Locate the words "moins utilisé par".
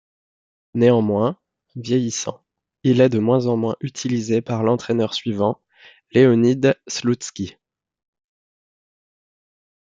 3.55-4.63